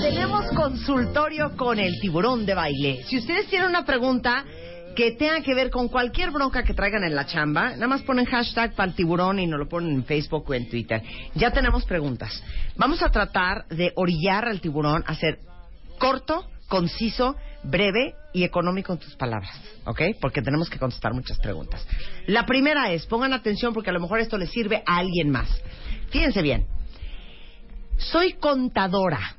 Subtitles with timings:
[0.00, 3.04] Tenemos consultorio con el tiburón de baile.
[3.04, 4.44] Si ustedes tienen una pregunta
[4.96, 8.24] que tenga que ver con cualquier bronca que traigan en la chamba, nada más ponen
[8.24, 11.02] hashtag para el tiburón y nos lo ponen en Facebook o en Twitter.
[11.34, 12.42] Ya tenemos preguntas.
[12.76, 15.38] Vamos a tratar de orillar al tiburón a ser
[15.98, 19.52] corto, conciso, breve y económico en tus palabras,
[19.84, 20.00] ¿ok?
[20.18, 21.86] Porque tenemos que contestar muchas preguntas.
[22.26, 25.48] La primera es, pongan atención porque a lo mejor esto le sirve a alguien más.
[26.10, 26.66] Fíjense bien,
[27.96, 29.36] soy contadora.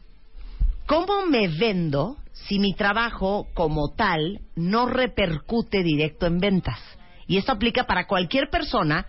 [0.85, 6.79] ¿Cómo me vendo si mi trabajo como tal no repercute directo en ventas?
[7.27, 9.05] Y esto aplica para cualquier persona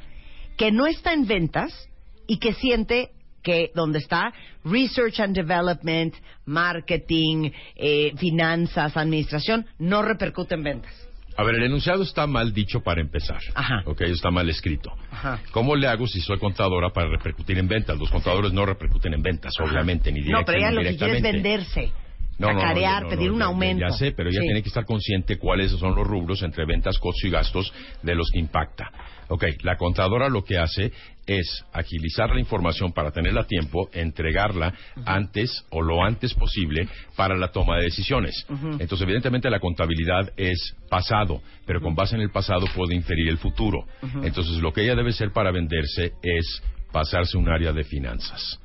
[0.57, 1.89] que no está en ventas
[2.27, 3.11] y que siente
[3.43, 4.33] que donde está
[4.65, 6.15] Research and Development,
[6.47, 11.09] Marketing, eh, Finanzas, Administración, no repercute en ventas.
[11.37, 13.41] A ver, el enunciado está mal dicho para empezar.
[13.55, 13.83] Ajá.
[13.87, 14.93] Ok, está mal escrito.
[15.11, 15.41] Ajá.
[15.51, 17.99] ¿Cómo le hago si soy contadora para repercutir en ventas?
[17.99, 20.97] Los contadores no repercuten en ventas, obviamente, ni No, directamente pero ella ni lo que
[20.97, 21.93] quiere es venderse.
[22.37, 23.81] No, no, no, no, no, pedir un ya- aumento.
[23.89, 24.47] Ya sé, pero ella Sí.
[24.47, 28.29] tiene que estar consciente cuáles son los rubros entre ventas, costos y gastos de los
[28.33, 28.91] que impacta.
[29.29, 30.93] Ok, la contadora lo que hace
[31.27, 34.75] es agilizar la información para tenerla a tiempo, entregarla
[35.07, 38.47] antes o lo antes posible para la toma de decisiones.
[38.79, 43.39] Entonces, evidentemente, la contabilidad es pasado, pero con base en el pasado puede inferir el
[43.39, 43.87] futuro.
[44.23, 46.63] Entonces, lo que ella debe hacer para venderse es
[46.93, 48.61] pasarse un área de finanzas.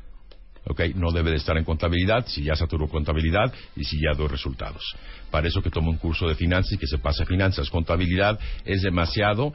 [0.69, 0.81] ¿Ok?
[0.95, 4.83] No debe de estar en contabilidad si ya saturó contabilidad y si ya dio resultados.
[5.31, 7.69] Para eso que tome un curso de finanzas y que se pase a finanzas.
[7.69, 9.53] Contabilidad es demasiado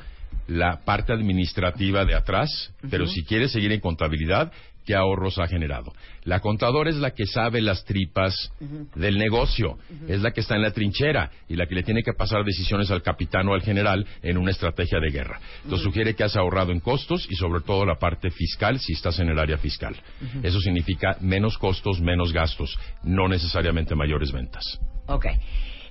[0.48, 4.52] la parte administrativa de atrás, pero si quiere seguir en contabilidad,
[4.84, 5.92] ¿qué ahorros ha generado?
[6.24, 8.52] La contadora es la que sabe las tripas
[8.94, 9.78] del negocio,
[10.08, 12.90] es la que está en la trinchera y la que le tiene que pasar decisiones
[12.90, 15.40] al capitán o al general en una estrategia de guerra.
[15.64, 19.18] Entonces sugiere que has ahorrado en costos y sobre todo la parte fiscal si estás
[19.18, 19.96] en el área fiscal.
[20.42, 24.78] Eso significa menos costos, menos gastos, no necesariamente mayores ventas.
[25.06, 25.26] Ok.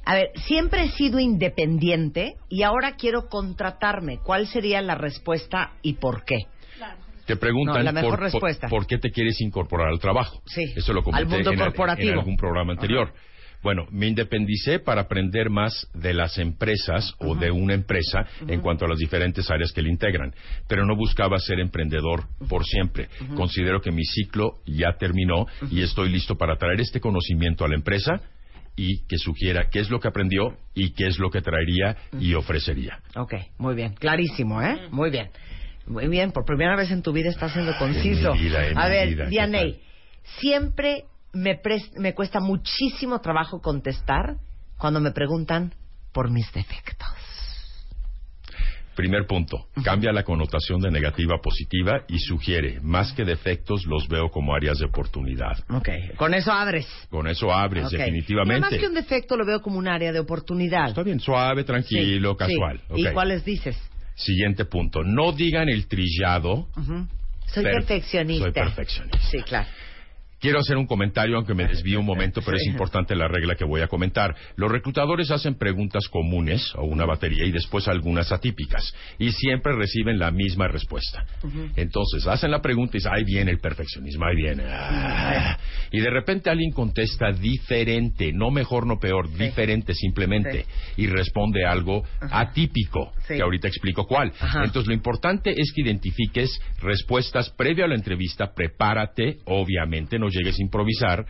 [0.06, 4.20] A ver, siempre he sido independiente y ahora quiero contratarme.
[4.20, 6.40] ¿Cuál sería la respuesta y por qué?
[7.26, 8.68] Te preguntan No, la mejor por, por- respuesta.
[8.68, 10.42] por qué te quieres incorporar al trabajo.
[10.46, 12.12] Sí, Eso lo al comenté mundo en, al- corporativo.
[12.12, 13.14] en algún programa anterior.
[13.62, 18.84] Bueno, me independicé para aprender más de las empresas o de una empresa en cuanto
[18.84, 20.34] a las diferentes áreas que le integran,
[20.68, 23.08] pero no buscaba ser emprendedor por siempre.
[23.36, 27.76] Considero que mi ciclo ya terminó y estoy listo para traer este conocimiento a la
[27.76, 28.20] empresa
[28.76, 32.34] y que sugiera qué es lo que aprendió y qué es lo que traería y
[32.34, 33.00] ofrecería.
[33.16, 33.94] Ok, muy bien.
[33.94, 34.90] Clarísimo, ¿eh?
[34.92, 35.30] Muy bien.
[35.86, 38.34] Muy bien, por primera vez en tu vida estás siendo conciso.
[38.34, 39.82] mi vida, A ver, vida, ¿qué Dianey,
[40.40, 44.38] siempre me, pres- me cuesta muchísimo trabajo contestar
[44.78, 45.74] cuando me preguntan
[46.14, 47.08] por mis defectos.
[48.96, 54.08] Primer punto, cambia la connotación de negativa a positiva y sugiere, más que defectos, los
[54.08, 55.58] veo como áreas de oportunidad.
[55.72, 56.86] Ok, con eso abres.
[57.10, 57.94] Con eso abres, Ok.
[57.94, 58.62] definitivamente.
[58.62, 60.90] Más que un defecto lo veo como un área de oportunidad.
[60.90, 62.82] Está bien, suave, tranquilo, Sí, casual.
[62.94, 63.02] sí.
[63.02, 63.14] ¿Y ok.
[63.14, 63.76] cuáles dices?
[64.16, 66.68] Siguiente punto, no digan el trillado.
[66.78, 67.08] Ujú.
[67.48, 68.44] Soy Per- perfeccionista.
[68.46, 69.20] soy perfeccionista.
[69.30, 69.68] Sí, claro.
[70.44, 73.64] Quiero hacer un comentario, aunque me desvío un momento, pero es importante la regla que
[73.64, 74.36] voy a comentar.
[74.58, 80.20] Los reclutadores hacen preguntas comunes o una batería y después algunas atípicas y siempre reciben
[80.20, 81.26] la misma respuesta.
[81.78, 84.64] Entonces hacen la pregunta y dicen, ahí viene el perfeccionismo, ahí viene.
[84.68, 85.58] Ah.
[85.94, 90.66] Y de repente alguien contesta diferente, no mejor, no peor, diferente simplemente
[90.98, 93.36] y responde algo atípico, Sí.
[93.36, 94.34] que ahorita explico cuál.
[94.42, 94.66] Ajá.
[94.66, 100.60] Entonces lo importante es que identifiques respuestas previo a la entrevista, prepárate, obviamente, no llegues
[100.60, 101.26] a improvisar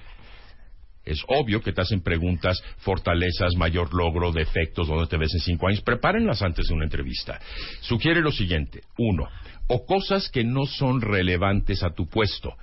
[1.05, 5.67] Es obvio que te hacen preguntas, fortalezas, mayor logro, defectos, dónde te ves en cinco
[5.67, 5.81] años.
[5.81, 7.39] Prepárenlas antes de una entrevista.
[7.81, 8.81] Sugiere lo siguiente.
[8.97, 9.27] Uno,
[9.67, 12.53] o cosas que no son relevantes a tu puesto.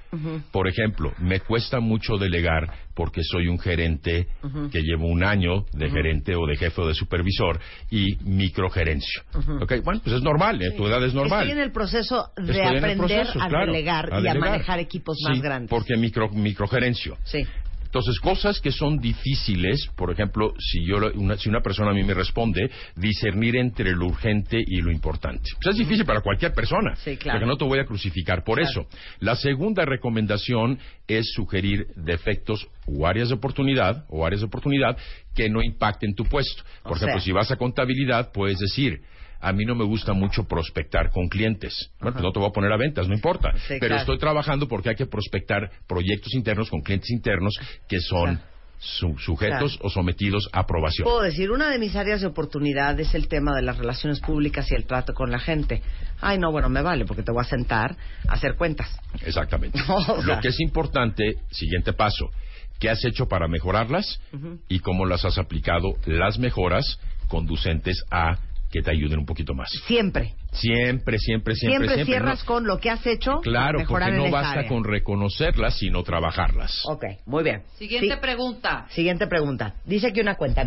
[0.52, 4.26] Por ejemplo, me cuesta mucho delegar porque soy un gerente
[4.70, 7.58] que llevo un año de gerente o de jefe o de supervisor
[7.90, 9.22] y microgerencio.
[9.60, 9.74] ¿Ok?
[9.82, 10.72] Bueno, pues es normal, ¿eh?
[10.76, 11.42] tu edad es normal.
[11.42, 14.34] Estoy en el proceso de Estoy en aprender proceso, a, claro, delegar a y a
[14.34, 15.70] manejar equipos más grandes.
[15.70, 17.16] Porque micro, microgerencio.
[17.24, 17.46] Sí.
[17.90, 22.04] Entonces, cosas que son difíciles, por ejemplo, si yo una, si una persona a mí
[22.04, 25.50] me responde, discernir entre lo urgente y lo importante.
[25.60, 26.94] Pues es difícil para cualquier persona.
[26.94, 27.38] Sí, claro.
[27.40, 28.70] Porque no te voy a crucificar por Claro.
[28.70, 28.86] eso.
[29.18, 30.78] La segunda recomendación
[31.08, 34.96] es sugerir defectos o áreas de oportunidad o áreas de oportunidad
[35.34, 36.62] que no impacten tu puesto.
[36.84, 37.24] Por O ejemplo, sea.
[37.24, 39.00] si vas a contabilidad, puedes decir,
[39.40, 41.90] a mí no me gusta mucho prospectar con clientes.
[42.00, 43.52] Bueno, pues no te voy a poner a ventas, no importa.
[43.52, 44.00] Sí, Pero claro.
[44.00, 47.54] estoy trabajando porque hay que prospectar proyectos internos con clientes internos
[47.88, 48.50] que son Claro.
[48.78, 49.86] su- sujetos Claro.
[49.86, 51.04] o sometidos a aprobación.
[51.04, 54.70] Puedo decir, una de mis áreas de oportunidad es el tema de las relaciones públicas
[54.70, 55.82] y el trato con la gente.
[56.20, 57.96] Ay, no, bueno, me vale, porque te voy a sentar
[58.28, 58.88] a hacer cuentas.
[59.24, 59.78] Exactamente.
[59.88, 60.34] O sea.
[60.36, 62.30] Lo que es importante, siguiente paso,
[62.78, 64.20] ¿qué has hecho para mejorarlas
[64.68, 66.98] y cómo las has aplicado las mejoras
[67.28, 68.38] conducentes a
[68.70, 69.68] que te ayuden un poquito más?
[69.86, 70.34] Siempre.
[70.52, 72.04] Siempre, siempre, siempre, Siempre, siempre.
[72.04, 72.46] cierras ¿no?
[72.46, 73.40] con lo que has hecho.
[73.40, 74.68] Claro, para mejorar porque no basta área.
[74.68, 76.82] con reconocerlas, sino trabajarlas.
[76.86, 77.62] Ok, muy bien.
[77.78, 78.20] Siguiente Sí.
[78.20, 78.86] pregunta.
[78.90, 79.74] Siguiente pregunta.
[79.84, 80.64] Dice aquí una cuenta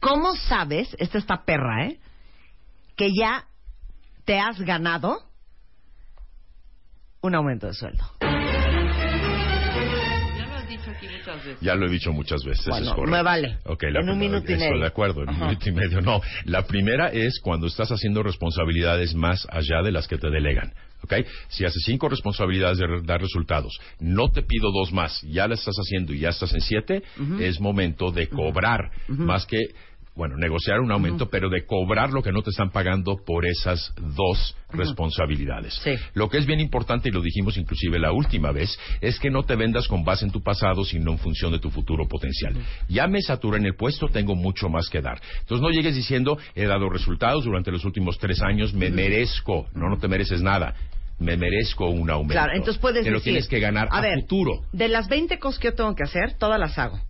[0.00, 1.98] ¿Cómo sabes, esta está perra, eh,
[2.96, 3.44] que ya
[4.26, 5.18] te has ganado
[7.22, 8.04] un aumento de sueldo?
[11.06, 11.60] Aquí muchas veces.
[11.60, 13.10] Ya lo he dicho muchas veces, Bueno, es correcto.
[13.10, 13.58] me vale.
[13.64, 14.80] Ok, la En un minuto y estoy medio.
[14.80, 15.44] de acuerdo, en un Ajá.
[15.46, 16.00] minuto y medio.
[16.00, 20.72] No, la primera es cuando estás haciendo responsabilidades más allá de las que te delegan.
[21.02, 21.12] ¿Ok?
[21.48, 25.76] Si haces cinco responsabilidades de dar resultados, no te pido dos más, ya las estás
[25.76, 27.02] haciendo y ya estás en siete,
[27.40, 29.58] es momento de cobrar, más que,
[30.16, 33.92] bueno, negociar un aumento, pero de cobrar lo que no te están pagando por esas
[34.16, 35.74] dos responsabilidades.
[35.82, 35.94] Sí.
[36.14, 39.42] Lo que es bien importante, y lo dijimos inclusive la última vez, es que no
[39.42, 42.54] te vendas con base en tu pasado, sino en función de tu futuro potencial.
[42.88, 45.20] Ya me saturé en el puesto, tengo mucho más que dar.
[45.40, 49.66] Entonces no llegues diciendo, he dado resultados durante los últimos tres años, me merezco.
[49.74, 50.74] No, no te mereces nada.
[51.18, 52.34] Me merezco un aumento.
[52.34, 53.20] Claro, entonces puedes decir...
[53.22, 54.62] tienes que ganar a, ver, futuro.
[54.72, 57.00] De las 20 cosas que yo tengo que hacer, todas las hago.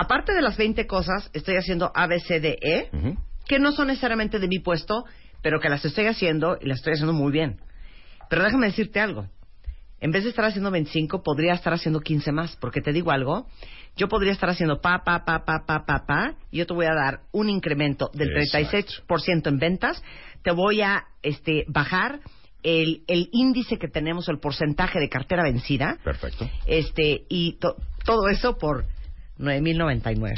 [0.00, 3.18] Aparte de las 20 cosas, estoy haciendo A, B, C, D, E, Ujú.
[3.46, 5.04] que no son necesariamente de mi puesto,
[5.42, 7.60] pero que las estoy haciendo y las estoy haciendo muy bien.
[8.30, 9.26] Pero déjame decirte algo.
[10.00, 12.56] En vez de estar haciendo 25, podría estar haciendo 15 más.
[12.56, 13.46] Porque te digo algo,
[13.94, 16.86] yo podría estar haciendo pa, pa, pa, pa, pa, pa, pa, y yo te voy
[16.86, 18.70] a dar un incremento del Exacto.
[19.06, 20.02] 36% en ventas.
[20.42, 22.20] Te voy a este, bajar
[22.62, 25.98] el, el índice que tenemos, el porcentaje de cartera vencida.
[26.02, 26.48] Perfecto.
[26.64, 27.76] Este, y to-
[28.06, 28.86] todo eso por
[29.40, 30.34] 9.099.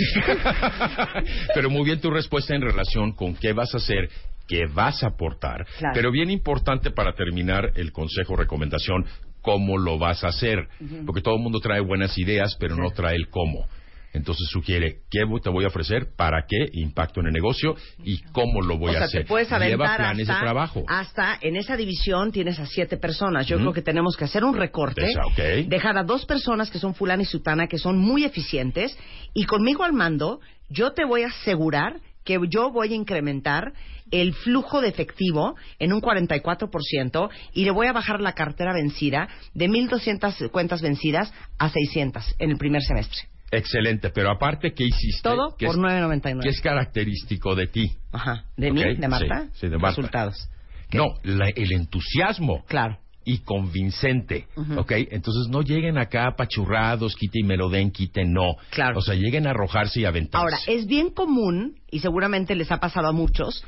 [1.54, 4.08] Pero muy bien tu respuesta en relación con qué vas a hacer,
[4.46, 5.66] qué vas a aportar.
[5.78, 5.94] Claro.
[5.94, 9.04] Pero bien importante para terminar el consejo recomendación,
[9.42, 10.68] cómo lo vas a hacer.
[11.04, 13.66] Porque todo el mundo trae buenas ideas, pero no trae el cómo.
[14.12, 17.74] Entonces sugiere qué te voy a ofrecer, para qué impacto en el negocio
[18.04, 19.22] y cómo lo voy o sea, a hacer.
[19.22, 20.84] te puedes Lleva planes hasta, de trabajo.
[20.86, 23.46] hasta en esa división tienes a siete personas.
[23.46, 25.22] Yo creo que tenemos que hacer un recorte, Esa,
[25.66, 28.96] dejar a dos personas que son fulana y sutana, que son muy eficientes,
[29.34, 33.72] y conmigo al mando, yo te voy a asegurar que yo voy a incrementar
[34.10, 39.28] el flujo de efectivo en un 44% y le voy a bajar la cartera vencida
[39.54, 43.22] de 1.200 cuentas vencidas a 600 en el primer semestre.
[43.52, 45.22] Excelente, pero aparte, ¿qué hiciste?
[45.22, 46.40] Todo ¿Qué por es- 9.99.
[46.42, 47.92] ¿Qué es característico de ti?
[48.10, 48.46] Ajá.
[48.56, 48.94] ¿De Ok, mí?
[48.96, 49.42] ¿De Marta?
[49.52, 49.88] sí, sí, de Marta.
[50.00, 50.48] Resultados.
[50.92, 52.64] No, la- el entusiasmo.
[52.66, 52.98] Claro.
[53.24, 54.48] y convincente.
[54.76, 54.90] ¿ok?
[55.12, 58.56] Entonces no lleguen acá apachurrados, quite y me lo den, quite no.
[58.70, 58.98] Claro.
[58.98, 60.42] O sea, lleguen a arrojarse y aventarse.
[60.42, 63.64] Ahora, es bien común, y seguramente les ha pasado a muchos,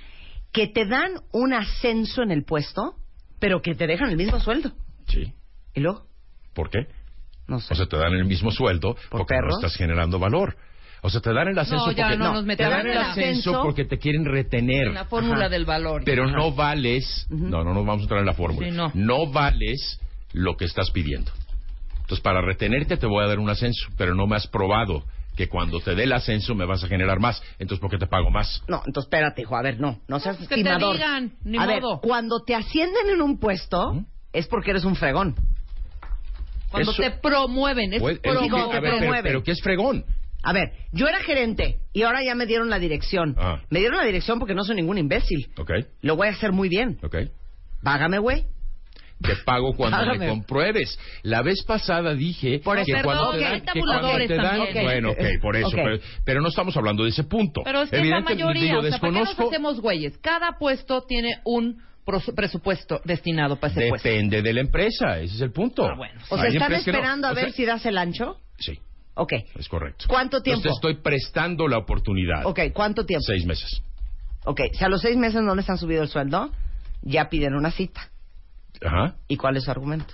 [0.51, 2.97] que te dan un ascenso en el puesto,
[3.39, 4.73] pero que te dejan el mismo sueldo.
[5.07, 5.33] Sí.
[5.73, 6.09] ¿Y luego?
[6.53, 6.89] ¿Por qué?
[7.47, 7.73] No sé.
[7.75, 10.57] O sea, te dan el mismo sueldo ¿Por porque no estás generando valor.
[11.03, 13.11] O sea, te dan el ascenso No, ya porque no nos te dan el ascenso
[13.51, 13.63] ascenso.
[13.63, 14.87] porque te quieren retener.
[14.89, 15.49] En la fórmula Ajá.
[15.51, 16.03] del valor.
[16.05, 18.67] Pero no vales, no, no nos vamos a entrar en la fórmula.
[18.67, 19.27] Sí, no.
[19.31, 20.01] vales
[20.33, 21.31] lo que estás pidiendo.
[22.01, 25.05] Entonces, para retenerte te voy a dar un ascenso, pero no me has probado
[25.37, 27.43] que cuando te dé el ascenso me vas a generar más.
[27.59, 28.63] Entonces, ¿por qué te pago más?
[28.69, 29.57] No, entonces espérate, hijo.
[29.57, 30.01] A ver, no.
[30.09, 30.95] No seas Que te estimador.
[30.97, 32.01] digan, ni a ver, modo.
[32.01, 35.35] cuando te ascienden en un puesto, es porque eres un fregón.
[36.75, 38.41] Cuando Eso- te promueven, es Pues, es que- ver,
[38.81, 39.23] pero, promueven.
[39.23, 40.05] pero ¿qué es fregón?
[40.43, 43.35] A ver, yo era gerente y ahora ya me dieron la dirección.
[43.39, 43.61] Ah.
[43.71, 45.49] Me dieron la dirección porque no soy ningún imbécil.
[45.59, 45.71] ¿Ok?
[46.03, 46.99] Lo voy a hacer muy bien.
[47.03, 47.17] ¿Ok?
[47.83, 48.45] Págame, güey.
[49.23, 50.29] te pago cuando me Págame.
[50.29, 50.99] compruebes.
[51.23, 54.29] La vez pasada dije Por que eso- cuando perdón, te hay dan, que cuando tabuladores
[54.29, 54.85] te dan- también.
[54.85, 55.75] bueno, ok, por eso, Ok.
[55.77, 57.63] pero, pero no estamos hablando de ese punto.
[57.65, 58.63] Pero es que es la Evidentemente, mayoría.
[58.63, 60.19] digo, o sea, ¿para qué nos desconozco, hacemos güeyes?
[60.19, 64.09] Cada puesto tiene un presupuesto destinado para ese puesto.
[64.09, 65.87] depende de la empresa, ese es el punto.
[65.87, 66.21] Ah, bueno.
[66.29, 66.77] O sea, ¿están que no.
[66.81, 68.39] esperando a O ver sea, si das el ancho?
[68.59, 68.79] Sí,
[69.15, 69.33] Ok.
[69.59, 70.05] es correcto.
[70.09, 70.61] ¿Cuánto tiempo?
[70.61, 72.45] Entonces te estoy prestando la oportunidad.
[72.47, 73.25] Ok, ¿cuánto tiempo?
[73.27, 73.83] Seis meses.
[74.45, 76.51] Ok, si a los seis meses no les han subido el sueldo,
[77.03, 78.11] ya piden una cita.
[78.85, 79.15] Ajá.
[79.29, 80.13] ¿Y cuál es su argumento?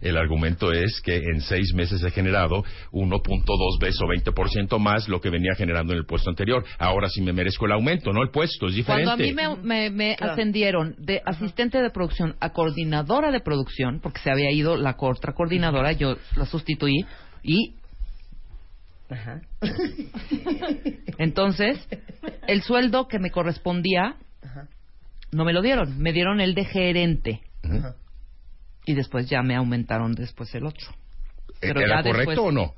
[0.00, 5.20] El argumento es que en seis meses he generado 1.2 veces o 20% más lo
[5.20, 6.64] que venía generando en el puesto anterior.
[6.78, 9.04] Ahora sí me merezco el aumento, no el puesto, es diferente.
[9.06, 10.32] Cuando a mí me, me- me Claro.
[10.32, 15.32] ascendieron de asistente de producción a coordinadora de producción, porque se había ido la otra
[15.32, 17.04] coordinadora, yo la sustituí,
[17.42, 17.74] y
[19.10, 19.40] Ajá.
[21.18, 21.78] entonces
[22.46, 24.68] el sueldo que me correspondía Ajá.
[25.32, 27.40] no me lo dieron, me dieron el de gerente.
[27.64, 27.94] Ujú.
[28.88, 30.88] Y después ya me aumentaron después el otro.
[31.60, 32.72] Pero ¿Era ya correcto después- o no?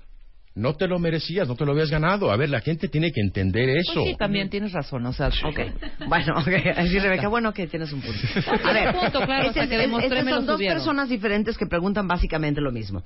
[0.57, 2.33] No te lo merecías, no te lo habías ganado.
[2.33, 3.95] A ver, la gente tiene que entender eso.
[3.95, 5.61] Pues sí, también tienes razón, o sea, Ok.
[6.09, 6.49] Bueno, ok.
[6.77, 8.19] Así, Rebeca, bueno que tienes un punto.
[8.65, 9.89] A ver, Punto, claro, este hasta que
[10.31, 10.77] son dos subieron.
[10.79, 13.05] personas diferentes que preguntan básicamente lo mismo.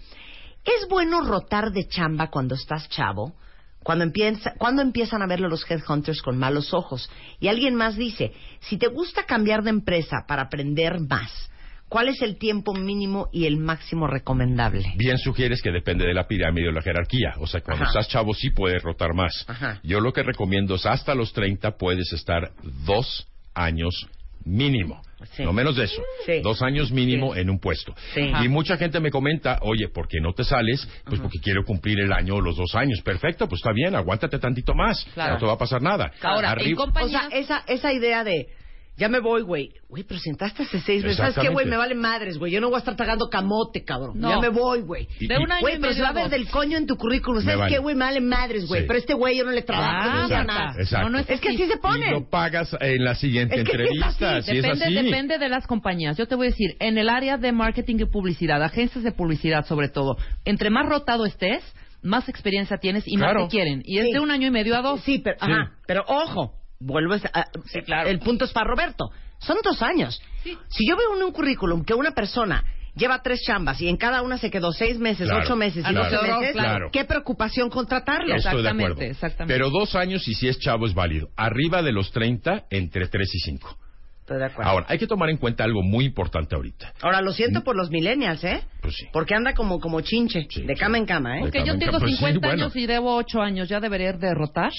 [0.65, 3.35] ¿Es bueno rotar de chamba cuando estás chavo?
[3.83, 7.11] Cuando, empieza, cuando empiezan a verlo los headhunters con malos ojos.
[7.39, 11.51] Y alguien más dice, si te gusta cambiar de empresa para aprender más,
[11.89, 14.85] ¿cuál es el tiempo mínimo y el máximo recomendable?
[14.97, 17.35] Bien sugieres que depende de la pirámide o la jerarquía.
[17.39, 17.93] O sea, cuando Ajá.
[17.93, 19.45] estás chavo sí puedes rotar más.
[19.49, 19.81] Ajá.
[19.83, 22.51] Yo lo que recomiendo es hasta los 30 puedes estar
[22.85, 24.09] dos años
[24.45, 25.01] mínimo.
[25.33, 25.43] Sí.
[25.43, 26.03] No menos de eso.
[26.27, 26.41] Sí.
[26.43, 27.41] Dos años mínimo Sí.
[27.41, 27.95] en un puesto.
[28.13, 28.31] Sí.
[28.43, 30.87] Y mucha gente me comenta, oye, ¿por qué no te sales?
[31.07, 33.01] Pues porque quiero cumplir el año o los dos años.
[33.01, 35.03] Perfecto, pues está bien, aguántate tantito más.
[35.15, 35.35] Claro.
[35.35, 36.13] No te va a pasar nada.
[36.21, 38.49] Ahora, en Arriba- O sea, esa, esa idea de,
[38.97, 39.71] ya me voy, güey.
[39.89, 41.17] Güey, pero sentaste hace seis meses.
[41.19, 41.67] ¿Sabes qué, güey?
[41.67, 42.53] Me vale madres, güey.
[42.53, 44.19] Yo no voy a estar tragando camote, cabrón.
[44.21, 44.29] No.
[44.31, 45.09] Ya me voy, güey.
[45.21, 46.97] Y- de un año Güey, y pero se va a ver del coño en tu
[46.97, 47.43] currículum.
[47.43, 47.73] ¿Sabes vale.
[47.73, 47.95] qué, güey?
[47.97, 48.83] Me vale madres, güey.
[48.83, 48.87] Sí.
[48.87, 50.09] Pero este güey yo no le trabajo.
[50.11, 50.45] Ah, no Marta.
[50.45, 50.75] nada.
[50.79, 51.05] Exacto.
[51.07, 52.11] No, no es Es que así se Y pone.
[52.11, 54.37] lo pagas en la siguiente Es que sí es entrevista.
[54.37, 54.51] así.
[54.51, 54.95] si es Depende, así.
[54.95, 56.17] depende de las compañías.
[56.17, 59.65] Yo te voy a decir, en el área de marketing y publicidad, agencias de publicidad
[59.67, 61.63] sobre todo, entre más rotado estés,
[62.03, 63.41] más experiencia tienes y Claro.
[63.41, 63.83] más te quieren.
[63.85, 64.13] Y es Sí.
[64.13, 65.01] de un año y medio a dos.
[65.03, 65.51] Sí, pero, Sí.
[65.51, 66.53] ajá, pero ojo,
[66.85, 68.09] vuelvo a, Sí, claro.
[68.09, 69.11] el punto es para Roberto.
[69.39, 70.21] Son dos años.
[70.43, 70.57] Sí.
[70.69, 72.65] Si yo veo en un currículum que una persona
[72.95, 75.93] lleva tres chambas y en cada una se quedó seis meses, Claro, ocho meses y
[75.93, 76.91] claro, doce meses, claro.
[76.93, 78.35] qué preocupación contratarlo.
[78.37, 79.01] Estoy de acuerdo.
[79.03, 79.53] exactamente.
[79.53, 81.29] Pero dos años y si es chavo es válido.
[81.37, 83.79] Arriba de los 30, entre 3 y 5.
[84.21, 84.71] Estoy de acuerdo.
[84.71, 86.95] Ahora, hay que tomar en cuenta algo muy importante ahorita.
[87.03, 88.63] Ahora, lo siento por los millennials, ¿eh?
[88.81, 89.07] Pues sí.
[89.13, 90.81] Porque anda como, como chinche, Sí, de sí.
[90.81, 91.41] cama en cama, ¿eh?
[91.43, 91.99] Porque yo en tengo.
[91.99, 92.63] Pues sí, 50 bueno.
[92.63, 94.71] años y debo 8 años, ¿ya debería de rotar?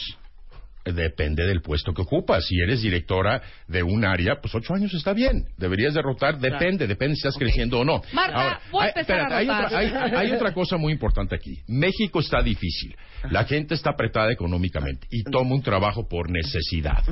[0.86, 2.46] Depende del puesto que ocupas.
[2.46, 5.46] Si eres directora de un área, pues ocho años está bien.
[5.58, 8.02] Deberías de rotar, depende, depende si estás creciendo o no.
[8.14, 9.66] Marta, voy a empezar a hay, rotar.
[9.66, 11.60] otra, hay- hay otra cosa muy importante aquí.
[11.68, 12.96] México está difícil.
[13.32, 17.04] La gente está apretada económicamente y toma un trabajo por necesidad.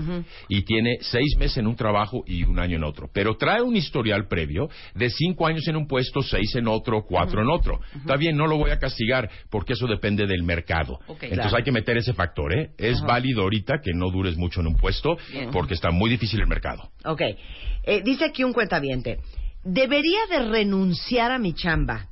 [0.48, 3.10] Y tiene seis meses en un trabajo y un año en otro.
[3.12, 7.42] Pero trae un historial previo de cinco años en un puesto, seis en otro, cuatro
[7.42, 7.80] en otro.
[7.96, 11.00] Está bien, no lo voy a castigar porque eso depende del mercado.
[11.08, 11.58] Entonces Claro.
[11.58, 12.70] hay que meter ese factor, ¿eh?
[12.78, 15.18] Es válido ahorita que no dures mucho en un puesto
[15.52, 16.90] porque está muy difícil el mercado.
[17.06, 17.22] Ok.
[17.84, 19.20] Eh, dice aquí un cuentaviente.
[19.64, 22.08] Debería de renunciar a mi chamba.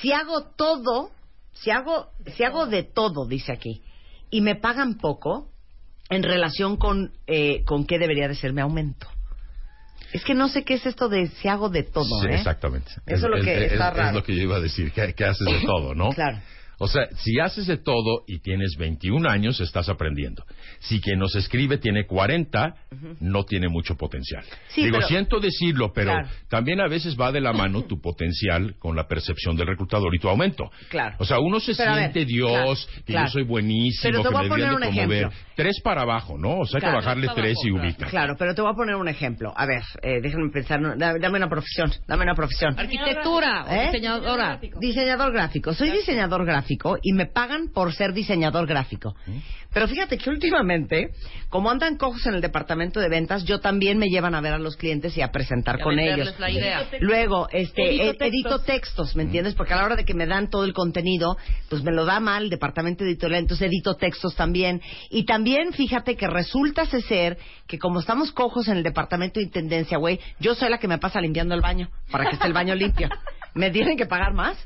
[0.00, 1.10] Si hago todo,
[1.52, 3.82] si hago, si hago de todo, dice aquí,
[4.30, 5.48] y me pagan poco
[6.08, 9.06] en relación con, eh, con qué debería de ser mi aumento.
[10.12, 12.34] Es que no sé qué es esto de si hago de todo, Sí, ¿eh?
[12.36, 12.90] Exactamente.
[13.06, 14.12] Eso es lo que está es raro.
[14.18, 16.10] lo que yo iba a decir, que, que haces de todo, ¿no?
[16.10, 16.38] Claro.
[16.78, 20.44] O sea, si haces de todo y tienes 21 años, estás aprendiendo.
[20.80, 22.74] Si quien nos escribe tiene 40,
[23.20, 24.44] no tiene mucho potencial.
[24.68, 26.28] Sí, Digo, pero- siento decirlo, pero Claro.
[26.48, 30.18] también a veces va de la mano tu potencial con la percepción del reclutador y
[30.18, 30.70] tu aumento.
[30.90, 31.16] Claro.
[31.18, 32.50] O sea, uno se Pero a ver, siente Dios,
[32.86, 33.26] claro, que claro.
[33.28, 35.18] yo soy buenísimo, Pero te que voy me a poner deberían de un promover.
[35.18, 35.38] ejemplo.
[35.56, 36.58] Tres para abajo, ¿no?
[36.58, 38.06] O sea, hay que bajarle Tres y ubica.
[38.06, 39.52] Claro, pero te voy a poner un ejemplo.
[39.56, 40.80] A ver, eh, déjenme pensar.
[40.80, 41.90] no, Dame una profesión.
[42.06, 42.78] Dame una profesión.
[42.78, 43.86] Arquitectura o ¿Eh?
[43.86, 44.60] diseñadora.
[44.78, 45.72] Diseñador gráfico.
[45.72, 46.65] Soy diseñador gráfico
[47.02, 49.14] y me pagan por ser diseñador gráfico.
[49.72, 51.10] Pero fíjate que últimamente,
[51.50, 54.58] como andan cojos en el departamento de ventas, yo también me llevan a ver a
[54.58, 56.34] los clientes y a presentar Y a con ellos.
[56.38, 56.88] la idea.
[57.00, 59.54] Luego, este, Edito ed- edito textos, ¿me entiendes?
[59.54, 61.36] Porque a la hora de que me dan todo el contenido,
[61.68, 64.80] pues me lo da mal el departamento editorial, entonces edito textos también.
[65.10, 69.98] Y también, fíjate que resulta ser que como estamos cojos en el departamento de intendencia,
[69.98, 72.74] güey, yo soy la que me pasa limpiando el baño, para que esté el baño
[72.74, 73.08] limpio.
[73.54, 74.56] ¿Me tienen que pagar más?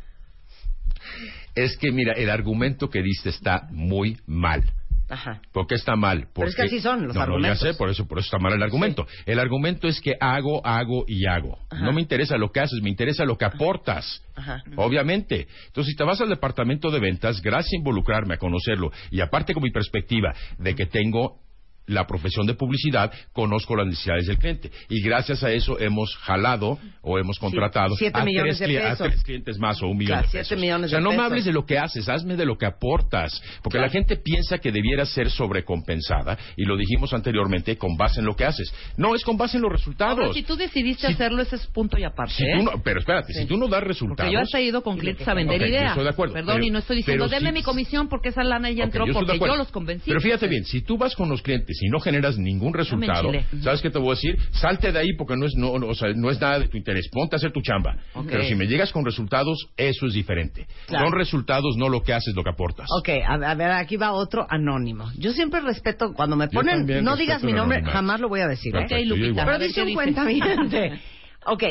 [1.54, 4.62] Es que, mira, el argumento que diste está muy mal.
[5.11, 5.40] Ajá.
[5.52, 6.28] ¿Por qué está mal?
[6.33, 7.61] Pero es que así son los no, argumentos.
[7.61, 9.07] No, ya sé, por eso, por eso está mal el argumento.
[9.26, 11.59] El argumento es que hago, hago y hago.
[11.69, 11.85] Ajá.
[11.85, 14.23] No me interesa lo que haces, me interesa lo que aportas.
[14.37, 14.62] Ajá.
[14.76, 15.49] Obviamente.
[15.66, 19.52] Entonces, si te vas al departamento de ventas, gracias a involucrarme, a conocerlo, y aparte
[19.52, 21.40] con mi perspectiva de que tengo
[21.87, 24.70] la profesión de publicidad, conozco las necesidades del cliente.
[24.88, 29.22] Y gracias a eso hemos jalado o hemos contratado siete a, millones tres, a tres
[29.25, 30.58] clientes más o un millón Claro, de pesos.
[30.84, 33.42] o sea, no me hables de lo que haces, hazme de lo que aportas.
[33.62, 38.26] Porque la gente piensa que debiera ser sobrecompensada, y lo dijimos anteriormente, con base en
[38.26, 38.72] lo que haces.
[38.96, 40.18] No, es con base en los resultados.
[40.20, 42.34] Ahora, si tú decidiste Si- hacerlo, ese es punto y aparte.
[42.34, 42.62] Si ¿eh?
[42.62, 44.18] no- pero espérate, si tú no das resultados...
[44.18, 45.88] Porque yo hasta he ido con clientes a vender Ok, yo ideas.
[45.90, 48.42] estoy de acuerdo, Perdón, pero- y no estoy diciendo, denme sí- mi comisión porque esa
[48.44, 50.04] lana ya entró yo porque yo los convencí.
[50.06, 53.30] Pero fíjate bien, si tú vas con los clientes y no generas ningún resultado.
[53.62, 54.38] ¿sabes qué te voy a decir?
[54.52, 56.76] Salte de ahí porque no es, no, no, o sea, no es nada de tu
[56.76, 57.08] interés.
[57.10, 57.96] Ponte a hacer tu chamba.
[58.26, 60.66] Pero si me llegas con resultados, eso es diferente.
[60.86, 61.06] Claro.
[61.06, 62.86] Son resultados, no lo que haces, lo que aportas.
[62.98, 65.10] Ok, a, a ver, aquí va otro anónimo.
[65.18, 68.74] Yo siempre respeto, cuando me ponen, no digas mi nombre, jamás lo voy a decir.
[68.74, 68.80] ¿eh?
[68.80, 69.44] Perfecto, Lupita.
[69.44, 71.00] Pero dice ¿qué un cuentaviente.
[71.46, 71.64] ok,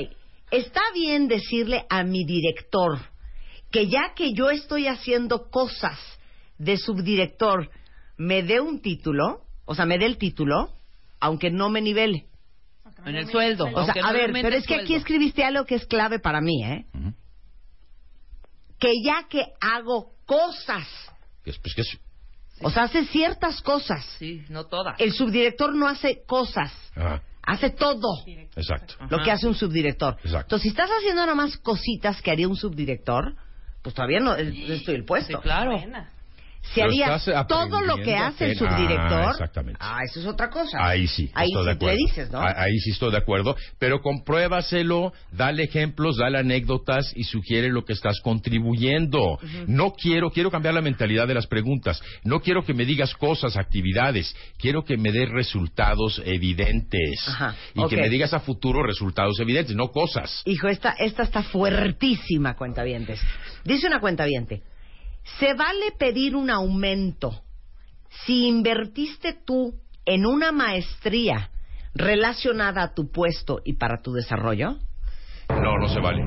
[0.51, 2.99] está bien decirle a mi director
[3.71, 5.99] que ya que yo estoy haciendo cosas
[6.57, 7.69] de subdirector,
[8.17, 9.41] me dé un título,
[9.71, 10.71] o sea, me dé el título,
[11.19, 12.25] aunque no me nivele.
[13.05, 13.65] En el sueldo.
[13.71, 16.63] O sea, a ver, pero es que aquí escribiste algo que es clave para mí,
[16.65, 16.85] ¿eh?
[18.79, 20.87] Que ya que hago cosas,
[21.43, 21.99] Que es- pues, que es-
[22.61, 24.03] o sea, hace ciertas cosas.
[24.17, 24.99] Sí, no todas.
[24.99, 28.23] El subdirector no hace cosas, Ajá, hace todo
[28.55, 28.95] exacto.
[29.09, 29.23] lo Ajá.
[29.25, 30.15] que hace un subdirector.
[30.23, 30.55] Exacto.
[30.55, 33.35] Entonces, si estás haciendo nada más cositas que haría un subdirector,
[33.81, 35.39] pues todavía no estoy el Sí, puesto.
[35.41, 35.77] claro.
[36.61, 38.51] Si estás todo lo que hace el.
[38.51, 39.77] Ah, subdirector, exactamente.
[39.81, 40.77] ah, eso es otra cosa.
[40.79, 41.97] Ahí sí, Ahí estoy sí de acuerdo.
[41.97, 42.39] dices, ¿no?
[42.41, 47.85] Ah, Ahí sí estoy de acuerdo, pero compruébaselo, dale ejemplos, dale anécdotas y sugiere lo
[47.85, 49.39] que estás contribuyendo.
[49.67, 52.01] No quiero, quiero cambiar la mentalidad de las preguntas.
[52.23, 54.35] No quiero que me digas cosas, actividades.
[54.57, 57.25] Quiero que me des resultados evidentes.
[57.27, 60.41] Ajá, Y que me digas a futuro resultados evidentes, no cosas.
[60.45, 63.19] Hijo, esta, esta está fuertísima, cuentavientes.
[63.63, 64.61] Dice una cuentaviente,
[65.39, 67.43] ¿se vale pedir un aumento
[68.25, 71.51] si invertiste tú en una maestría
[71.93, 74.77] relacionada a tu puesto y para tu desarrollo?
[75.49, 76.23] No, no se vale.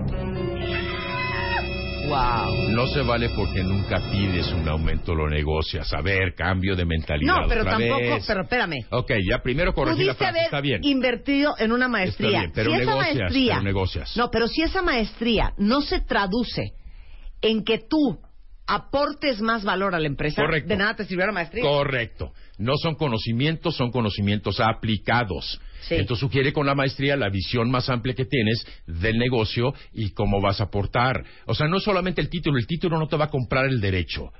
[2.08, 2.70] Wow.
[2.70, 5.92] No se vale porque nunca pides un aumento, lo negocias.
[5.94, 7.42] A ver, cambio de mentalidad.
[7.42, 8.24] No, pero otra tampoco, vez.
[8.26, 8.86] pero espérame.
[8.90, 10.80] Ok, ya primero corregí la frase, haber está bien.
[10.82, 12.28] invertido en una maestría.
[12.28, 14.16] Está bien, pero si esa negocias, maestría, pero negocias.
[14.16, 16.72] No, pero si esa maestría no se traduce
[17.40, 18.18] en que tú
[18.66, 20.68] aportes más valor a la empresa, Correcto.
[20.68, 21.62] de nada te sirvió la maestría.
[21.64, 22.32] Correcto.
[22.58, 25.60] No son conocimientos, son conocimientos aplicados.
[25.82, 25.96] Sí.
[25.96, 30.40] Entonces sugiere con la maestría la visión más amplia que tienes del negocio y cómo
[30.40, 31.24] vas a aportar.
[31.46, 33.80] O sea, no es solamente el título, el título no te va a comprar el
[33.80, 34.30] derecho,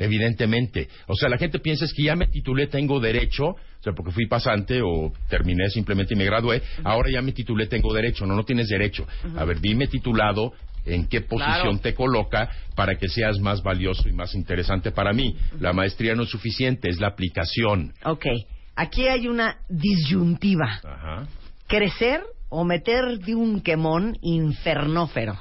[0.00, 0.88] evidentemente.
[1.06, 4.12] O sea, la gente piensa es que ya me titulé, tengo derecho, o sea, porque
[4.12, 8.24] fui pasante o terminé simplemente y me gradué, ahora ya me titulé, tengo derecho.
[8.24, 9.06] No, no tienes derecho.
[9.36, 10.54] A ver, dime titulado,
[10.86, 11.78] en qué posición Claro.
[11.80, 15.36] te coloca para que seas más valioso y más interesante para mí.
[15.60, 17.92] La maestría no es suficiente, es la aplicación.
[18.04, 18.26] Ok,
[18.74, 20.80] aquí hay una disyuntiva.
[20.84, 21.26] Ajá.
[21.66, 25.38] Crecer o meter de un quemón infernófero.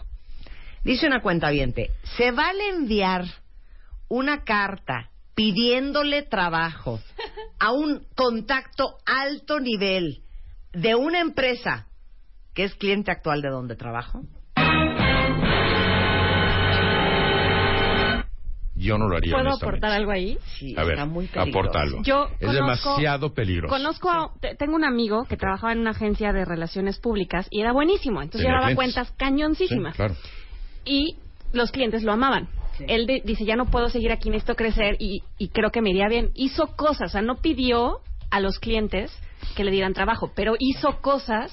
[0.83, 1.49] Dice una cuenta
[2.17, 3.25] ¿se vale enviar
[4.07, 6.99] una carta pidiéndole trabajo
[7.59, 10.21] a un contacto alto nivel
[10.73, 11.87] de una empresa
[12.53, 14.23] que es cliente actual de donde trabajo?
[18.85, 19.33] Yo no lo haría.
[19.33, 20.37] ¿Puedo aportar algo ahí?
[20.57, 21.59] Sí, A ver, está muy peligroso.
[21.59, 22.03] apórtalo.
[22.03, 23.73] Yo es conozco- demasiado peligroso.
[23.73, 27.61] Conozco, a- te- tengo un amigo que trabajaba en una agencia de relaciones públicas y
[27.61, 28.93] era buenísimo, entonces Tenía llevaba clientes.
[28.95, 30.15] cuentas Sí, cañoncísimas claro.
[30.85, 31.17] y
[31.53, 32.47] los clientes lo amaban.
[32.87, 35.91] Él de- dice, ya no puedo seguir aquí, necesito crecer y, y creo que me
[35.91, 36.31] iría bien.
[36.35, 37.99] Hizo cosas, o sea, no pidió
[38.31, 39.17] a los clientes
[39.55, 41.51] que le dieran trabajo, pero hizo cosas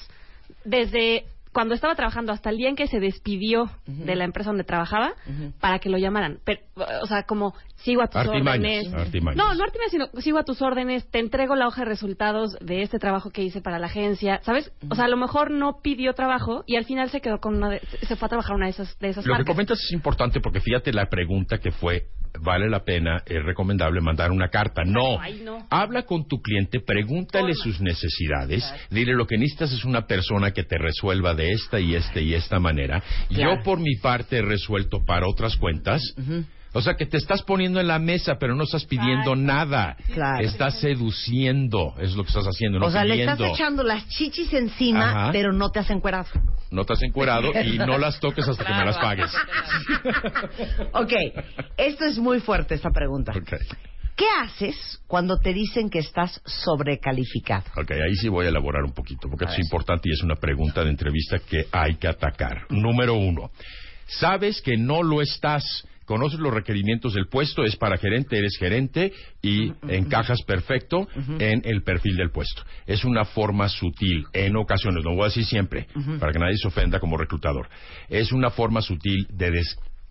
[0.64, 4.65] desde cuando estaba trabajando hasta el día en que se despidió de la empresa donde
[4.65, 5.12] trabajaba
[5.61, 6.38] para que lo llamaran.
[6.45, 6.61] Pero,
[7.03, 8.95] o sea, como sigo a tus Artimañas, órdenes.
[8.95, 9.37] artimañas.
[9.37, 12.83] No, no artimañas, sino sigo a tus órdenes, te entrego la hoja de resultados de
[12.83, 14.73] este trabajo que hice para la agencia, ¿sabes?
[14.91, 17.71] O sea, a lo mejor no pidió trabajo y al final se quedó con una
[17.71, 20.41] de, se fue a trabajar una de esas de esas Lo que comentas es importante
[20.41, 22.07] porque fíjate la pregunta que fue,
[22.40, 24.83] ¿vale la pena, es recomendable mandar una carta?
[24.85, 25.21] No.
[25.21, 25.66] Ay, no.
[25.71, 30.64] Habla con tu cliente, pregúntale sus necesidades, dile lo que necesitas es una persona que
[30.64, 33.03] te resuelva de esta y esta y esta manera.
[33.29, 33.57] Claro.
[33.57, 36.03] Yo por mi parte he resuelto para otras cuentas.
[36.75, 39.97] O sea, que te estás poniendo en la mesa, pero no estás pidiendo nada.
[40.15, 40.45] Claro.
[40.45, 44.53] Estás seduciendo, es lo que estás haciendo, no o sea, le estás echando las chichis
[44.55, 45.33] encima, Ajá.
[45.33, 46.29] pero no te has encuerado.
[46.71, 49.31] No te has encuerado y no las toques hasta que me las pagues.
[50.95, 51.13] Ok,
[51.77, 53.33] esto es muy fuerte, esta pregunta.
[53.37, 53.53] Ok.
[54.17, 57.65] ¿Qué haces cuando te dicen que estás sobrecalificado?
[57.77, 60.37] Ok, ahí sí voy a elaborar un poquito, porque esto es importante y es una
[60.37, 62.67] pregunta de entrevista que hay que atacar.
[62.69, 63.51] Número uno,
[64.07, 69.12] sabes que no lo estás, conoces los requerimientos del puesto, es para gerente, eres gerente
[69.41, 72.62] y encajas perfecto en el perfil del puesto.
[72.87, 75.87] Es una forma sutil, en ocasiones, no voy a decir siempre,
[76.19, 77.69] para que nadie se ofenda como reclutador,
[78.09, 79.51] es una forma sutil de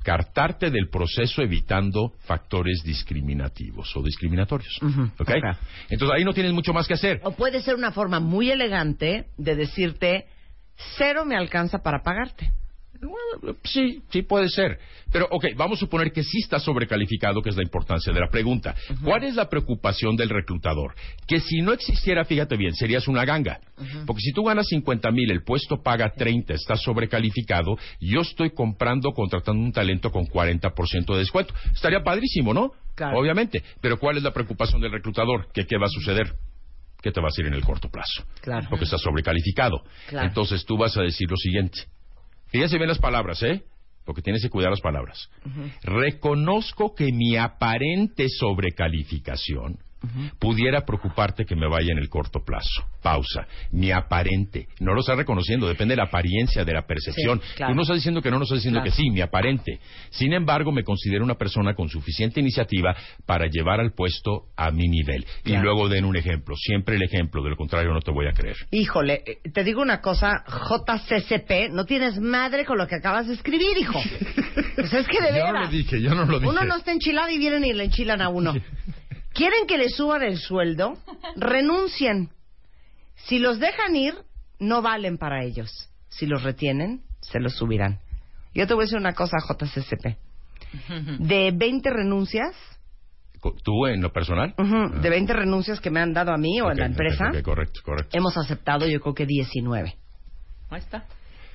[0.02, 4.80] descartarte del proceso evitando factores discriminativos o discriminatorios.
[5.20, 5.20] ¿ok?
[5.20, 5.58] Ok.
[5.90, 7.20] Entonces ahí no tienes mucho más que hacer.
[7.24, 10.26] O puede ser una forma muy elegante de decirte,
[10.98, 12.52] cero me alcanza para pagarte.
[13.02, 14.80] Bueno, sí, sí puede ser.
[15.12, 18.30] Pero, ok, vamos a suponer que sí está sobrecalificado, que es la importancia de la
[18.30, 18.76] pregunta.
[19.04, 20.94] ¿Cuál es la preocupación del reclutador?
[21.28, 23.60] Que si no existiera, fíjate bien, serías una ganga.
[24.06, 29.12] Porque si tú ganas 50 mil, el puesto paga 30, estás sobrecalificado, yo estoy comprando,
[29.12, 31.54] contratando un talento con 40% de descuento.
[31.74, 32.72] Estaría padrísimo, ¿no?
[32.96, 33.18] Claro.
[33.18, 33.64] Obviamente.
[33.82, 35.52] Pero ¿cuál es la preocupación del reclutador?
[35.54, 36.36] ¿Que qué va a suceder?
[37.02, 38.24] ¿Qué te va a decir en el corto plazo?
[38.42, 38.68] Claro.
[38.70, 39.82] Porque estás sobrecalificado.
[40.08, 40.28] Claro.
[40.28, 41.88] Entonces tú vas a decir lo siguiente.
[42.52, 43.64] Fíjense bien las palabras, ¿eh?
[44.06, 45.30] Porque tienes que cuidar las palabras.
[45.84, 49.80] Reconozco que mi aparente sobrecalificación
[50.40, 52.84] pudiera preocuparte que me vaya en el corto plazo.
[53.02, 53.48] Pausa.
[53.72, 54.68] Mi aparente.
[54.80, 57.40] No lo estás reconociendo, depende de la apariencia, de la percepción.
[57.42, 57.72] Sí, claro.
[57.72, 58.92] Tú no estás diciendo que no, no estás diciendo Claro.
[58.92, 59.80] que sí, mi aparente.
[60.12, 64.88] Sin embargo, me considero una persona con suficiente iniciativa para llevar al puesto a mi
[64.88, 65.26] nivel.
[65.46, 66.56] Y luego den un ejemplo.
[66.56, 68.56] Siempre el ejemplo, de lo contrario no te voy a creer.
[68.72, 73.34] Híjole, eh, te digo una cosa, JCCP, no tienes madre con lo que acabas de
[73.34, 74.00] escribir, hijo.
[74.76, 75.54] Pues es que de Yo veras.
[75.54, 76.50] no lo dije, yo no lo dije.
[76.50, 78.54] Uno no está enchilado y vienen y le enchilan a uno.
[79.34, 80.98] ¿Quieren que le suban el sueldo?
[81.36, 82.30] Renuncien.
[83.16, 84.14] Si los dejan ir,
[84.60, 85.90] no valen para ellos.
[86.10, 88.00] Si los retienen, se los subirán.
[88.54, 90.18] Yo te voy a decir una cosa, JCCP.
[91.20, 92.56] De 20 renuncias,
[93.64, 94.54] ¿Tú en lo personal?
[94.56, 97.32] ujú, de 20 renuncias que me han dado a mí o Ok, en la empresa,
[97.44, 98.16] correcto, correcto.
[98.16, 99.96] hemos aceptado yo creo que 19.
[100.70, 101.06] Ahí está.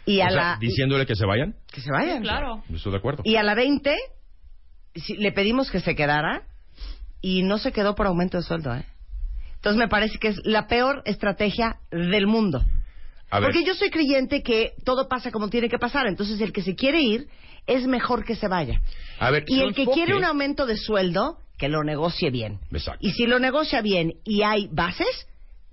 [0.04, 0.56] Y a O sea, la...
[0.58, 2.22] diciéndole que se vayan, Que se vayan.
[2.22, 2.64] Claro.
[2.74, 3.22] estoy de acuerdo.
[3.24, 3.94] Y a la 20,
[4.96, 6.42] si- le pedimos que se quedara
[7.20, 8.84] y no se quedó por aumento de sueldo, ¿eh?
[9.56, 12.62] Entonces me parece que es la peor estrategia del mundo.
[13.30, 16.06] A ver, Porque yo soy creyente que todo pasa como tiene que pasar.
[16.06, 17.26] Entonces el que se quiere ir
[17.66, 18.80] es mejor que se vaya.
[19.18, 22.60] a ver, Y el que enfoque- quiere un aumento de sueldo, que lo negocie bien.
[22.70, 23.00] Exacto.
[23.04, 25.26] Y si lo negocia bien y hay bases,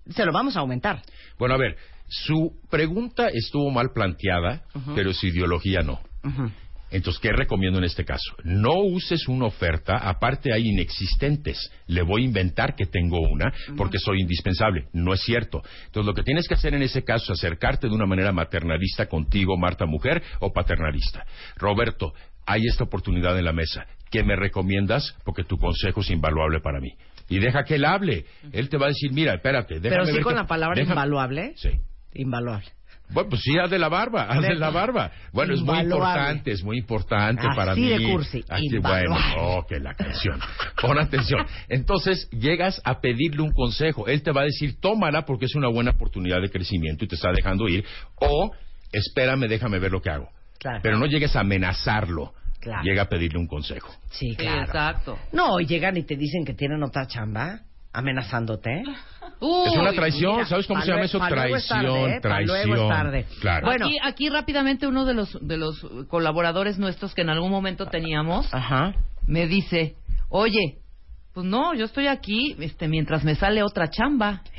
[0.10, 1.04] se lo vamos a aumentar.
[1.38, 1.76] Bueno, a ver,
[2.08, 4.64] su pregunta estuvo mal planteada,
[4.96, 6.00] pero su ideología no.
[6.94, 8.36] Entonces, ¿qué recomiendo en este caso?
[8.44, 11.72] No uses una oferta, aparte hay inexistentes.
[11.88, 14.86] Le voy a inventar que tengo una porque soy indispensable.
[14.94, 15.62] No es cierto.
[15.88, 19.08] Entonces, lo que tienes que hacer en ese caso es acercarte de una manera maternalista
[19.08, 21.26] contigo, Marta Mujer, o paternalista.
[21.58, 22.14] Roberto,
[22.46, 23.86] hay esta oportunidad en la mesa.
[24.12, 25.16] ¿Qué me recomiendas?
[25.26, 26.92] Porque tu consejo es invaluable para mí.
[27.28, 28.26] Y deja que él hable.
[28.52, 30.92] Él te va a decir, mira, espérate, déjame Pero sí ver con la palabra déjame-
[30.92, 31.54] invaluable.
[31.56, 31.72] Sí.
[32.14, 32.68] Invaluable.
[33.14, 35.12] Bueno, pues sí, haz de la barba, haz de la barba.
[35.32, 38.12] Bueno, es muy importante, es muy importante Así para de mí.
[38.12, 39.10] cursi, Aquí, invaluable.
[39.36, 40.40] bueno, oh, que la canción.
[40.82, 41.46] Pon atención.
[41.70, 44.08] Entonces, llegas a pedirle un consejo.
[44.08, 47.16] Él te va a decir, tómala porque es una buena oportunidad de crecimiento y te
[47.16, 47.86] está dejando ir.
[48.16, 48.52] O,
[48.92, 50.30] espérame, déjame ver lo que hago.
[50.60, 50.80] Claro.
[50.82, 52.34] Pero no llegues a amenazarlo.
[52.60, 52.84] Claro.
[52.84, 53.92] Llega a pedirle un consejo.
[54.12, 54.62] Sí, Sí, claro.
[54.64, 55.20] exacto.
[55.34, 57.60] No, llegan y te dicen que tienen otra chamba,
[57.94, 58.84] amenazándote.
[59.40, 61.20] Uy, es una traición, mira, ¿sabes cómo se llama eso?
[61.20, 62.20] Traición, tarde, ¿eh?
[62.22, 62.70] Traición.
[62.70, 63.26] luego es tarde.
[63.42, 63.66] Claro.
[63.66, 63.86] Bueno.
[63.86, 68.54] Aquí, aquí rápidamente uno de los de los colaboradores nuestros que en algún momento teníamos
[68.54, 68.94] Ajá.
[69.28, 69.96] me dice,
[70.30, 70.78] oye,
[71.34, 74.42] pues no, yo estoy aquí, este, mientras me sale otra chamba.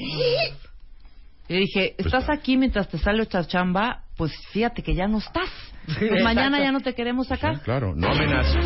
[1.46, 5.18] Y dije, Pues estás aquí mientras te sale otra chamba, pues fíjate que ya no
[5.18, 5.50] estás.
[5.98, 7.56] Pues mañana ya no te queremos acá.
[7.56, 8.64] Sí, claro, no amenaces.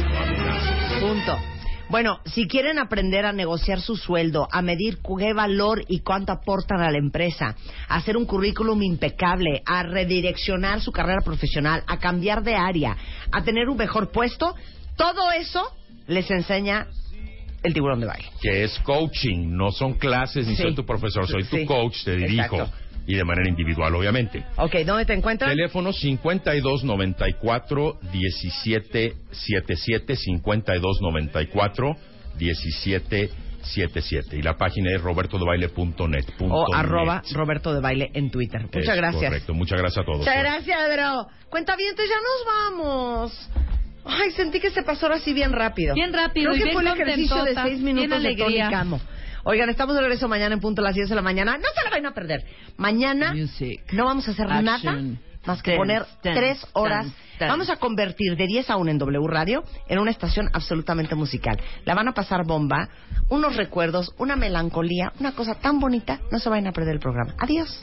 [1.01, 1.58] Punto.
[1.91, 6.83] Bueno, si quieren aprender a negociar su sueldo, a medir qué valor y cuánto aportan
[6.83, 7.57] a la empresa,
[7.89, 12.97] a hacer un currículum impecable, a redireccionar su carrera profesional, a cambiar de área,
[13.33, 14.55] a tener un mejor puesto,
[14.97, 15.63] todo eso
[16.07, 16.89] les enseña
[17.63, 18.29] el tiburón de baile.
[18.43, 20.63] que es coaching, no son clases ni Sí.
[20.63, 22.88] soy tu profesor, soy tu coach, te dirijo Exacto.
[23.09, 24.45] Y de manera individual, obviamente.
[24.57, 25.49] Ok, ¿dónde te encuentran?
[25.51, 31.97] Teléfono 5294 1777 5294
[32.39, 36.27] 1777 y la página es robertodebaile.net.
[36.39, 38.61] o arroba Roberto de Baile en Twitter.
[38.63, 39.25] Muchas gracias.
[39.25, 40.19] Correcto, muchas gracias a todos.
[40.19, 41.29] Muchas gracias, Pedro.
[41.49, 43.49] Cuenta bien, ya nos vamos.
[44.05, 45.95] Ay, sentí que se pasó ahora sí bien rápido.
[45.95, 48.61] Bien rápido Creo y que bien fue el ejercicio de seis minutos bien de Tony.
[48.71, 49.01] Camo.
[49.45, 51.57] Oigan, estamos de regreso mañana en punto a las 10 de la mañana.
[51.57, 52.45] No se la vayan a perder.
[52.77, 53.81] Mañana Music.
[53.93, 54.65] no vamos a hacer Action.
[54.65, 57.07] nada más que poner tres horas.
[57.41, 61.59] Vamos a convertir de 10 a 1 en W Radio en una estación absolutamente musical.
[61.85, 62.89] La van a pasar bomba,
[63.29, 66.21] unos recuerdos, una melancolía, una cosa tan bonita.
[66.31, 67.35] No se vayan a perder el programa.
[67.39, 67.83] Adiós.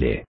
[0.00, 0.18] posible.